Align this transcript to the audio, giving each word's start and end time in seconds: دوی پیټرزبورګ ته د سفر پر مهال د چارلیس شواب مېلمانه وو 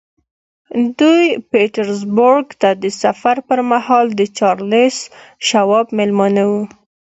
دوی 0.99 1.23
پیټرزبورګ 1.51 2.47
ته 2.61 2.69
د 2.83 2.85
سفر 3.01 3.35
پر 3.47 3.59
مهال 3.71 4.05
د 4.15 4.21
چارلیس 4.37 4.97
شواب 5.47 5.85
مېلمانه 5.97 6.43
وو 6.51 6.63